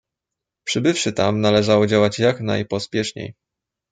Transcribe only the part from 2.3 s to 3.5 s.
najpospieszniej."